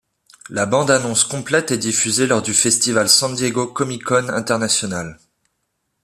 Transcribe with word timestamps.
La 0.49 0.65
bande-annonce 0.65 1.25
complète 1.25 1.69
est 1.69 1.77
diffusée 1.77 2.25
lors 2.25 2.41
du 2.41 2.55
festival 2.55 3.07
San 3.07 3.35
Diego 3.35 3.67
Comic-Con 3.67 4.29
International. 4.29 5.19